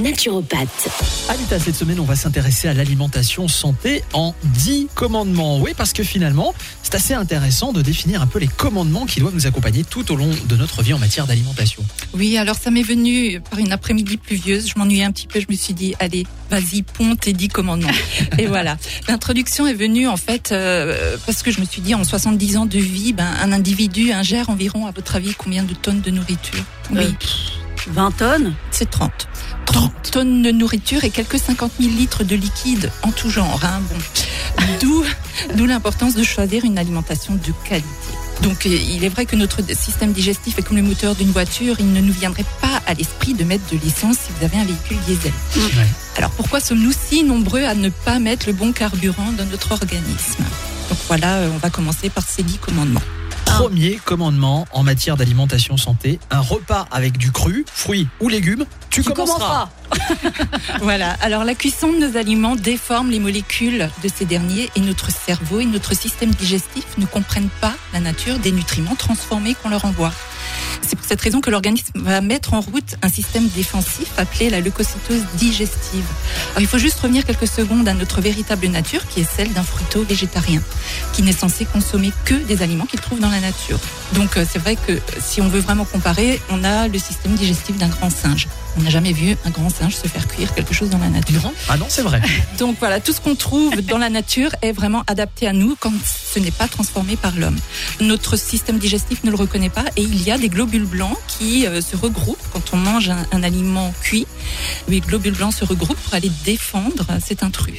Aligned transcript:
naturopathe. 0.00 0.88
Anita, 1.28 1.58
cette 1.58 1.74
semaine, 1.74 2.00
on 2.00 2.04
va 2.04 2.16
s'intéresser 2.16 2.68
à 2.68 2.74
l'alimentation 2.74 3.48
santé 3.48 4.02
en 4.12 4.34
10 4.44 4.88
commandements. 4.94 5.60
Oui, 5.60 5.72
parce 5.76 5.92
que 5.92 6.02
finalement, 6.02 6.54
c'est 6.82 6.94
assez 6.94 7.14
intéressant 7.14 7.72
de 7.72 7.82
définir 7.82 8.22
un 8.22 8.26
peu 8.26 8.38
les 8.38 8.48
commandements 8.48 9.06
qui 9.06 9.20
doivent 9.20 9.34
nous 9.34 9.46
accompagner 9.46 9.84
tout 9.84 10.10
au 10.12 10.16
long 10.16 10.30
de 10.48 10.56
notre 10.56 10.82
vie 10.82 10.94
en 10.94 10.98
matière 10.98 11.26
d'alimentation. 11.26 11.84
Oui, 12.14 12.36
alors 12.38 12.56
ça 12.56 12.70
m'est 12.70 12.82
venu 12.82 13.40
par 13.50 13.58
une 13.58 13.72
après-midi 13.72 14.16
pluvieuse. 14.16 14.68
Je 14.68 14.78
m'ennuyais 14.78 15.04
un 15.04 15.12
petit 15.12 15.26
peu. 15.26 15.40
Je 15.40 15.46
me 15.48 15.56
suis 15.56 15.74
dit, 15.74 15.94
allez, 15.98 16.26
vas-y, 16.50 16.82
ponte 16.82 17.20
tes 17.20 17.32
10 17.32 17.48
commandements. 17.48 17.90
Et 18.38 18.46
voilà. 18.46 18.76
L'introduction 19.08 19.66
est 19.66 19.74
venue 19.74 20.08
en 20.08 20.16
fait 20.16 20.52
euh, 20.52 21.16
parce 21.26 21.42
que 21.42 21.50
je 21.50 21.60
me 21.60 21.64
suis 21.64 21.82
dit, 21.82 21.94
en 21.94 22.04
70 22.04 22.56
ans 22.56 22.66
de 22.66 22.78
vie, 22.78 23.12
ben, 23.12 23.28
un 23.42 23.52
individu 23.52 24.12
ingère 24.12 24.50
environ, 24.50 24.86
à 24.86 24.90
votre 24.90 25.16
avis, 25.16 25.34
combien 25.34 25.64
de 25.64 25.74
tonnes 25.74 26.00
de 26.00 26.10
nourriture? 26.10 26.64
Oui. 26.90 27.04
Euh, 27.04 27.10
20 27.88 28.10
tonnes 28.12 28.54
C'est 28.70 28.90
30. 28.90 29.10
30 29.66 30.10
tonnes 30.10 30.42
de 30.42 30.50
nourriture 30.50 31.04
et 31.04 31.10
quelques 31.10 31.38
50 31.38 31.72
000 31.80 31.94
litres 31.94 32.24
de 32.24 32.36
liquide 32.36 32.90
en 33.02 33.10
tout 33.10 33.30
genre. 33.30 33.60
Hein, 33.64 33.80
bon. 33.90 34.66
D'où, 34.80 35.04
d'où 35.56 35.66
l'importance 35.66 36.14
de 36.14 36.22
choisir 36.22 36.64
une 36.64 36.78
alimentation 36.78 37.34
de 37.34 37.52
qualité. 37.68 37.86
Donc, 38.42 38.66
euh, 38.66 38.70
il 38.70 39.04
est 39.04 39.08
vrai 39.08 39.24
que 39.26 39.36
notre 39.36 39.62
système 39.74 40.12
digestif 40.12 40.58
est 40.58 40.62
comme 40.62 40.76
le 40.76 40.82
moteur 40.82 41.14
d'une 41.14 41.30
voiture. 41.30 41.76
Il 41.78 41.92
ne 41.92 42.00
nous 42.00 42.12
viendrait 42.12 42.44
pas 42.60 42.82
à 42.86 42.94
l'esprit 42.94 43.34
de 43.34 43.44
mettre 43.44 43.64
de 43.72 43.78
l'essence 43.82 44.16
si 44.16 44.32
vous 44.36 44.44
avez 44.44 44.58
un 44.58 44.64
véhicule 44.64 44.98
diesel. 45.06 45.32
Alors, 46.16 46.30
pourquoi 46.30 46.60
sommes-nous 46.60 46.92
si 46.92 47.22
nombreux 47.24 47.64
à 47.64 47.74
ne 47.74 47.88
pas 47.88 48.18
mettre 48.18 48.46
le 48.46 48.52
bon 48.52 48.72
carburant 48.72 49.32
dans 49.32 49.46
notre 49.46 49.72
organisme? 49.72 50.44
Donc 50.88 50.98
voilà, 51.06 51.36
euh, 51.36 51.50
on 51.54 51.58
va 51.58 51.70
commencer 51.70 52.10
par 52.10 52.26
ces 52.26 52.42
10 52.42 52.58
commandements. 52.58 53.00
Premier 53.58 54.00
commandement 54.04 54.66
en 54.72 54.82
matière 54.82 55.16
d'alimentation 55.16 55.76
santé, 55.76 56.18
un 56.30 56.40
repas 56.40 56.86
avec 56.90 57.18
du 57.18 57.30
cru, 57.32 57.64
fruits 57.72 58.08
ou 58.20 58.28
légumes, 58.28 58.64
tu, 58.90 59.02
Tu 59.02 59.10
commenceras. 59.10 59.68
commenceras. 59.90 60.78
Voilà. 60.80 61.16
Alors 61.20 61.44
la 61.44 61.54
cuisson 61.54 61.92
de 61.92 61.98
nos 61.98 62.16
aliments 62.16 62.56
déforme 62.56 63.10
les 63.10 63.20
molécules 63.20 63.90
de 64.02 64.08
ces 64.08 64.24
derniers 64.24 64.70
et 64.74 64.80
notre 64.80 65.10
cerveau 65.10 65.60
et 65.60 65.66
notre 65.66 65.94
système 65.94 66.30
digestif 66.30 66.84
ne 66.98 67.06
comprennent 67.06 67.50
pas 67.60 67.74
la 67.92 68.00
nature 68.00 68.38
des 68.38 68.52
nutriments 68.52 68.96
transformés 68.96 69.54
qu'on 69.54 69.68
leur 69.68 69.84
envoie. 69.84 70.12
C'est 70.86 70.96
pour 70.96 71.06
cette 71.06 71.20
raison 71.20 71.40
que 71.40 71.50
l'organisme 71.50 71.92
va 71.94 72.20
mettre 72.20 72.54
en 72.54 72.60
route 72.60 72.96
un 73.02 73.08
système 73.08 73.48
défensif 73.48 74.08
appelé 74.18 74.50
la 74.50 74.60
leucocytose 74.60 75.22
digestive. 75.36 76.04
Alors 76.50 76.60
il 76.60 76.66
faut 76.66 76.78
juste 76.78 76.98
revenir 77.00 77.24
quelques 77.24 77.46
secondes 77.46 77.88
à 77.88 77.94
notre 77.94 78.20
véritable 78.20 78.66
nature 78.66 79.06
qui 79.08 79.20
est 79.20 79.30
celle 79.30 79.52
d'un 79.52 79.62
fruito-végétarien 79.62 80.62
qui 81.12 81.22
n'est 81.22 81.32
censé 81.32 81.64
consommer 81.64 82.12
que 82.24 82.34
des 82.34 82.62
aliments 82.62 82.86
qu'il 82.86 83.00
trouve 83.00 83.20
dans 83.20 83.30
la 83.30 83.40
nature. 83.40 83.78
Donc 84.14 84.36
euh, 84.36 84.44
c'est 84.50 84.58
vrai 84.58 84.76
que 84.76 84.98
si 85.20 85.40
on 85.40 85.48
veut 85.48 85.60
vraiment 85.60 85.84
comparer, 85.84 86.40
on 86.50 86.64
a 86.64 86.88
le 86.88 86.98
système 86.98 87.34
digestif 87.34 87.76
d'un 87.78 87.88
grand 87.88 88.10
singe. 88.10 88.48
On 88.76 88.82
n'a 88.82 88.90
jamais 88.90 89.12
vu 89.12 89.36
un 89.44 89.50
grand 89.50 89.70
singe 89.70 89.94
se 89.94 90.08
faire 90.08 90.26
cuire 90.26 90.54
quelque 90.54 90.74
chose 90.74 90.90
dans 90.90 90.98
la 90.98 91.08
nature. 91.08 91.42
Non 91.42 91.52
Ah 91.68 91.76
non, 91.76 91.86
c'est 91.88 92.02
vrai. 92.02 92.20
Donc 92.58 92.76
voilà, 92.80 93.00
tout 93.00 93.12
ce 93.12 93.20
qu'on 93.20 93.34
trouve 93.34 93.74
dans 93.82 93.98
la 93.98 94.10
nature 94.10 94.50
est 94.62 94.72
vraiment 94.72 95.02
adapté 95.06 95.46
à 95.46 95.52
nous 95.52 95.76
quand 95.78 95.92
ce 96.32 96.38
n'est 96.38 96.50
pas 96.50 96.68
transformé 96.68 97.16
par 97.16 97.36
l'homme. 97.36 97.58
Notre 98.00 98.36
système 98.36 98.78
digestif 98.78 99.24
ne 99.24 99.30
le 99.30 99.36
reconnaît 99.36 99.70
pas 99.70 99.84
et 99.96 100.02
il 100.02 100.22
y 100.22 100.30
a 100.30 100.38
des 100.38 100.48
globules 100.48 100.84
blancs 100.84 101.16
qui 101.28 101.66
euh, 101.66 101.80
se 101.80 101.96
regroupent 101.96 102.42
quand 102.52 102.72
on 102.72 102.76
mange 102.76 103.10
un, 103.10 103.42
aliment 103.42 103.92
cuit. 104.02 104.26
Les 104.88 105.00
globules 105.00 105.34
blancs 105.34 105.52
se 105.52 105.64
regroupent 105.64 105.98
pour 105.98 106.14
aller 106.14 106.30
défendre 106.44 107.06
cet 107.24 107.42
intrus. 107.42 107.74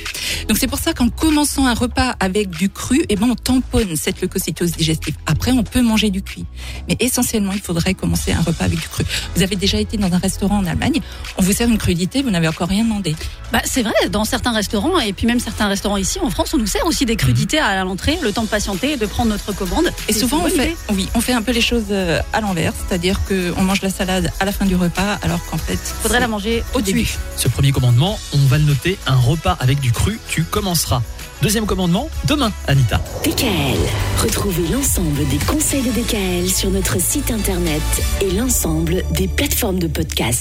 Donc 0.47 0.57
c'est 0.57 0.67
pour 0.67 0.79
ça 0.79 0.93
qu'en 0.93 1.09
commençant 1.09 1.65
un 1.65 1.73
repas 1.73 2.15
avec 2.19 2.49
du 2.49 2.69
cru, 2.69 3.03
eh 3.09 3.15
ben 3.15 3.29
on 3.29 3.35
tamponne 3.35 3.95
cette 3.95 4.21
leucocytose 4.21 4.73
digestive. 4.73 5.15
Après, 5.25 5.51
on 5.51 5.63
peut 5.63 5.81
manger 5.81 6.09
du 6.09 6.21
cuit, 6.21 6.45
mais 6.87 6.97
essentiellement, 6.99 7.53
il 7.53 7.61
faudrait 7.61 7.93
commencer 7.93 8.33
un 8.33 8.41
repas 8.41 8.65
avec 8.65 8.79
du 8.79 8.87
cru. 8.87 9.03
Vous 9.35 9.41
avez 9.41 9.55
déjà 9.55 9.79
été 9.79 9.97
dans 9.97 10.11
un 10.13 10.17
restaurant 10.17 10.57
en 10.57 10.65
Allemagne, 10.65 10.99
on 11.37 11.41
vous 11.41 11.53
sert 11.53 11.69
une 11.69 11.77
crudité, 11.77 12.21
vous 12.21 12.31
n'avez 12.31 12.47
encore 12.47 12.67
rien 12.67 12.83
demandé. 12.83 13.15
Bah, 13.51 13.61
c'est 13.65 13.83
vrai, 13.83 14.09
dans 14.11 14.25
certains 14.25 14.51
restaurants, 14.51 14.99
et 14.99 15.13
puis 15.13 15.27
même 15.27 15.39
certains 15.39 15.67
restaurants 15.67 15.97
ici 15.97 16.19
en 16.19 16.29
France, 16.29 16.53
on 16.53 16.57
nous 16.57 16.67
sert 16.67 16.85
aussi 16.85 17.05
des 17.05 17.15
crudités 17.15 17.59
à 17.59 17.83
l'entrée, 17.83 18.17
le 18.21 18.31
temps 18.31 18.42
de 18.43 18.49
patienter 18.49 18.91
et 18.93 18.97
de 18.97 19.05
prendre 19.05 19.29
notre 19.31 19.53
commande. 19.53 19.85
Et 20.07 20.13
souvent, 20.13 20.41
on 20.43 20.47
fait, 20.49 20.53
idée. 20.55 20.75
oui, 20.93 21.09
on 21.15 21.21
fait 21.21 21.33
un 21.33 21.41
peu 21.41 21.51
les 21.51 21.61
choses 21.61 21.85
euh, 21.91 22.21
à 22.33 22.41
l'envers, 22.41 22.73
c'est-à-dire 22.87 23.19
qu'on 23.27 23.61
mange 23.63 23.81
la 23.81 23.89
salade 23.89 24.31
à 24.39 24.45
la 24.45 24.51
fin 24.51 24.65
du 24.65 24.75
repas, 24.75 25.17
alors 25.21 25.39
qu'en 25.49 25.57
fait, 25.57 25.77
Faudrait 26.01 26.17
c'est 26.17 26.21
la 26.21 26.27
manger 26.27 26.63
au 26.73 26.77
au 26.79 26.81
début. 26.81 26.99
début. 26.99 27.15
Ce 27.37 27.47
premier 27.47 27.71
commandement, 27.71 28.19
on 28.33 28.45
va 28.47 28.57
le 28.57 28.65
noter, 28.65 28.97
un 29.07 29.15
repas 29.15 29.57
avec 29.59 29.79
du 29.79 29.91
cru, 29.91 30.19
tu 30.27 30.43
commenceras. 30.43 31.01
Deuxième 31.41 31.65
commandement, 31.65 32.09
demain, 32.25 32.53
Anita. 32.67 33.01
DKL. 33.25 33.77
Retrouvez 34.21 34.65
l'ensemble 34.71 35.27
des 35.27 35.37
conseils 35.45 35.81
de 35.81 35.91
DKL 35.91 36.49
sur 36.49 36.69
notre 36.69 37.01
site 37.01 37.31
internet 37.31 37.81
et 38.21 38.31
l'ensemble 38.31 39.03
des 39.11 39.27
plateformes 39.27 39.79
de 39.79 39.87
podcast. 39.87 40.31